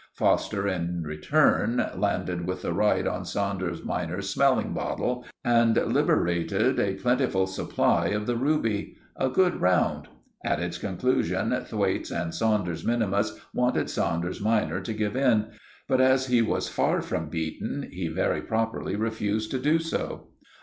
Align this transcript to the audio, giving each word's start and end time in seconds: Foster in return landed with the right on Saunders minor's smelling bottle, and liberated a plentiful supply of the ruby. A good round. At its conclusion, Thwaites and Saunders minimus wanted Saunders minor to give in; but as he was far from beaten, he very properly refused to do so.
Foster 0.15 0.67
in 0.67 1.03
return 1.05 1.85
landed 1.95 2.47
with 2.47 2.63
the 2.63 2.73
right 2.73 3.05
on 3.05 3.23
Saunders 3.23 3.85
minor's 3.85 4.27
smelling 4.27 4.73
bottle, 4.73 5.23
and 5.45 5.75
liberated 5.75 6.79
a 6.79 6.95
plentiful 6.95 7.45
supply 7.45 8.07
of 8.07 8.25
the 8.25 8.35
ruby. 8.35 8.95
A 9.15 9.29
good 9.29 9.61
round. 9.61 10.07
At 10.43 10.59
its 10.59 10.79
conclusion, 10.79 11.55
Thwaites 11.65 12.09
and 12.09 12.33
Saunders 12.33 12.83
minimus 12.83 13.39
wanted 13.53 13.91
Saunders 13.91 14.41
minor 14.41 14.81
to 14.81 14.91
give 14.93 15.15
in; 15.15 15.49
but 15.87 16.01
as 16.01 16.25
he 16.25 16.41
was 16.41 16.67
far 16.67 17.03
from 17.03 17.29
beaten, 17.29 17.87
he 17.91 18.07
very 18.07 18.41
properly 18.41 18.95
refused 18.95 19.51
to 19.51 19.59
do 19.59 19.77
so. 19.77 20.29